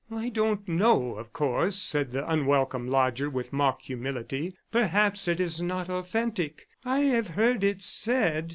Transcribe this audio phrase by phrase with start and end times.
[0.11, 4.55] "I don't know, of course," said the unwelcome lodger with mock humility.
[4.71, 6.67] "Perhaps it is not authentic.
[6.83, 8.49] I have heard it said."